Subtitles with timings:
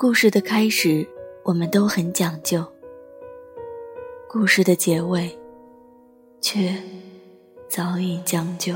[0.00, 1.06] 故事的开始，
[1.44, 2.62] 我们都很讲究；
[4.26, 5.38] 故事的结尾，
[6.40, 6.74] 却
[7.68, 8.72] 早已将就。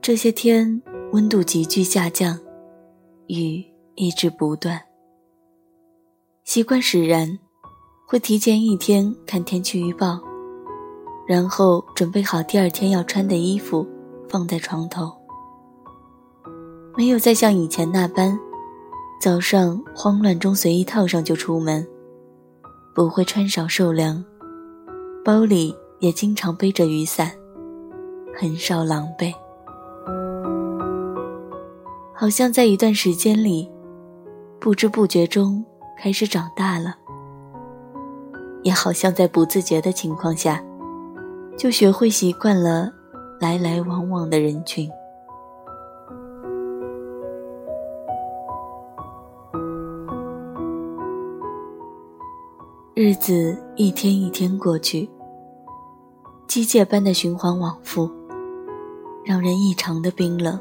[0.00, 0.80] 这些天
[1.12, 2.40] 温度急剧下降，
[3.26, 3.62] 雨
[3.94, 4.80] 一直不断。
[6.44, 7.38] 习惯使然，
[8.08, 10.31] 会提前一天看天气预报。
[11.26, 13.86] 然后准备好第二天要穿的衣服，
[14.28, 15.12] 放在床头。
[16.96, 18.38] 没有再像以前那般，
[19.20, 21.86] 早上慌乱中随意套上就出门，
[22.94, 24.22] 不会穿少受凉，
[25.24, 27.30] 包里也经常背着雨伞，
[28.36, 29.32] 很少狼狈。
[32.14, 33.70] 好像在一段时间里，
[34.60, 35.64] 不知不觉中
[35.98, 36.96] 开始长大了，
[38.62, 40.62] 也好像在不自觉的情况下。
[41.62, 42.92] 就学会习惯了
[43.38, 44.90] 来来往往的人群，
[52.94, 55.08] 日子一天一天过去，
[56.48, 58.10] 机械般的循环往复，
[59.24, 60.58] 让人异常的冰冷，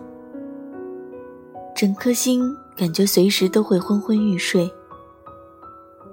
[1.75, 2.43] 整颗心
[2.77, 4.71] 感觉随时都会昏昏欲睡，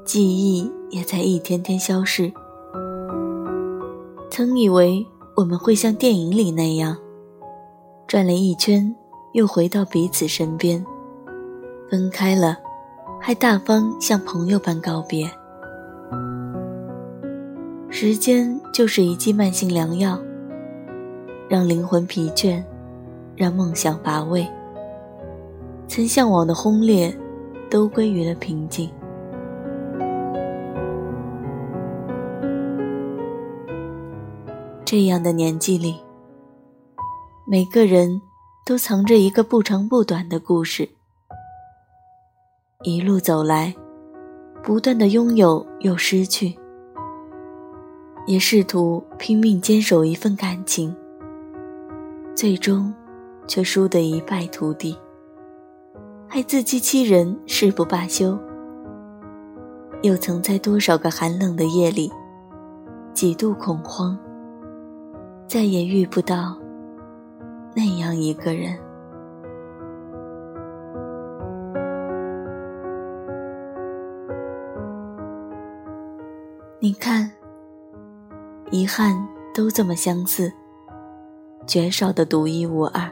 [0.06, 2.32] 记忆也在一天天消逝。
[4.38, 6.96] 曾以为我们会像电影里那样，
[8.06, 8.94] 转了一圈，
[9.32, 10.86] 又回到彼此身边。
[11.90, 12.56] 分开了，
[13.20, 15.28] 还大方像朋友般告别。
[17.90, 20.16] 时间就是一剂慢性良药，
[21.48, 22.62] 让灵魂疲倦，
[23.34, 24.46] 让梦想乏味。
[25.88, 27.12] 曾向往的轰烈，
[27.68, 28.88] 都归于了平静。
[34.90, 36.02] 这样的年纪里，
[37.46, 38.22] 每个人
[38.64, 40.88] 都藏着一个不长不短的故事。
[42.84, 43.74] 一路走来，
[44.64, 46.58] 不断的拥有又失去，
[48.26, 50.96] 也试图拼命坚守一份感情，
[52.34, 52.90] 最终
[53.46, 54.96] 却输得一败涂地，
[56.26, 58.38] 还自欺欺人，誓不罢休。
[60.00, 62.10] 又曾在多少个寒冷的夜里，
[63.12, 64.18] 几度恐慌。
[65.48, 66.54] 再也遇不到
[67.74, 68.78] 那样一个人。
[76.78, 77.30] 你看，
[78.70, 79.16] 遗憾
[79.54, 80.52] 都这么相似，
[81.66, 83.10] 绝少的独一无二。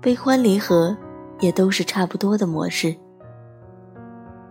[0.00, 0.96] 悲欢离合
[1.38, 2.96] 也都是差不多的模式，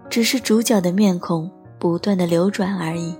[0.07, 1.49] 只是主角的面孔
[1.79, 3.17] 不断的流转而已。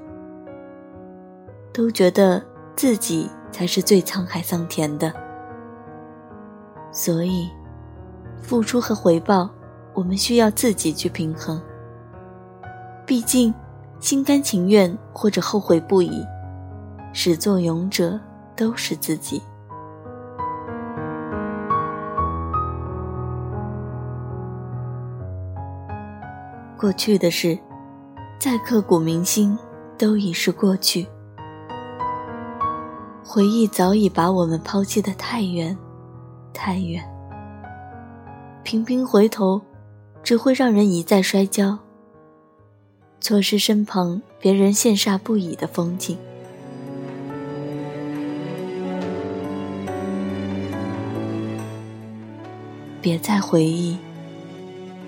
[1.73, 2.50] 都觉得。
[2.76, 5.14] 自己才是最沧海桑田的，
[6.92, 7.50] 所以，
[8.42, 9.50] 付出和回报，
[9.94, 11.62] 我们需要自己去平衡。
[13.06, 13.54] 毕竟，
[14.00, 16.26] 心甘情愿或者后悔不已，
[17.14, 18.20] 始作俑者
[18.56, 19.42] 都是自己。
[26.78, 27.59] 过去的事，
[28.40, 29.56] 再刻骨铭心，
[30.00, 31.06] 都已是过去。
[33.34, 35.78] 回忆早已把我们抛弃的太远，
[36.53, 37.02] 太远。
[38.62, 39.62] 频频回头，
[40.22, 41.80] 只会让人一再摔跤，
[43.22, 46.18] 错失身旁别人羡煞不已的风景。
[53.02, 53.97] 别再回忆，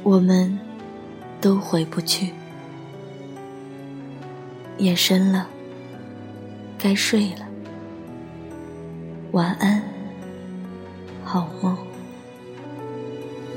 [0.02, 0.58] 我们
[1.42, 2.32] 都回不去。
[4.78, 5.46] 夜深了，
[6.80, 7.43] 该睡了。
[9.34, 9.82] 晚安，
[11.24, 11.76] 好梦。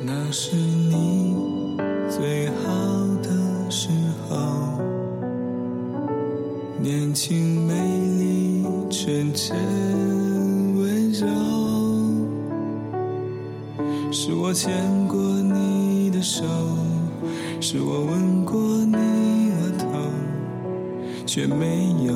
[0.06, 1.76] 那是你
[2.08, 2.72] 最好
[3.22, 3.90] 的时
[4.26, 4.80] 候，
[6.80, 9.54] 年轻美丽，纯真
[10.78, 11.26] 温柔。
[14.10, 14.72] 是我牵
[15.06, 16.42] 过你的手，
[17.60, 18.96] 是我吻过你
[19.52, 19.86] 额头，
[21.26, 22.14] 却没有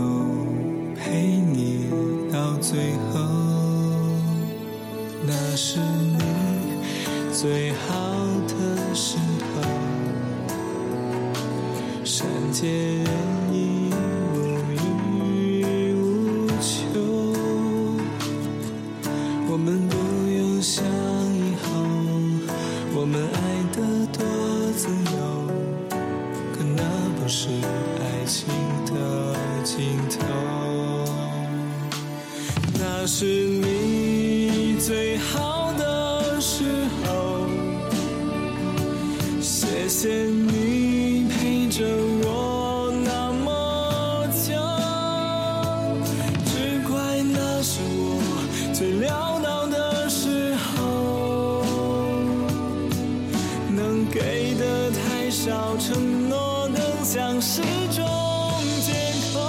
[1.02, 1.88] 陪你
[2.30, 3.18] 到最后。
[5.26, 6.18] 那是你
[7.32, 7.88] 最好
[8.48, 9.16] 的时
[9.54, 9.62] 候，
[12.04, 13.08] 善解人
[13.52, 13.90] 意，
[14.34, 14.36] 无
[14.70, 16.68] 欲无求。
[19.48, 19.96] 我们不
[20.30, 21.68] 用想以后，
[22.94, 23.49] 我们爱
[57.40, 58.04] 是种
[58.84, 58.92] 借
[59.32, 59.40] 口。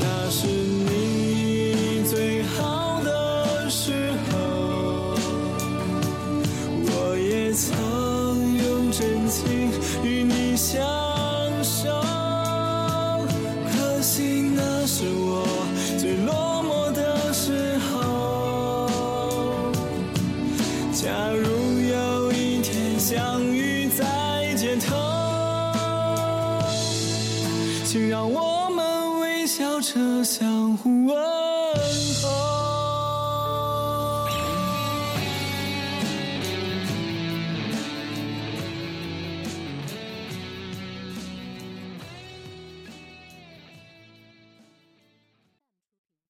[0.00, 5.14] 那是你最好的时候，
[6.84, 7.70] 我也曾
[8.58, 9.70] 用真情
[10.02, 10.82] 与你相
[11.62, 11.88] 守。
[13.70, 15.46] 可惜那是我
[16.00, 18.90] 最落寞的时候。
[20.92, 21.46] 假如
[21.80, 24.96] 有一天相遇在街头，
[27.92, 31.14] 请让我们微笑着相互问
[32.22, 32.51] 候。